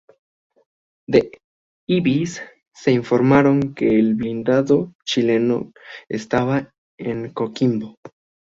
Del 1.07 1.29
"Ibis" 1.87 2.41
se 2.73 2.91
informaron 2.91 3.75
que 3.75 3.87
el 3.99 4.15
blindado 4.15 4.95
chileno 5.05 5.73
estaba 6.09 6.73
en 6.97 7.31
Coquimbo. 7.33 7.99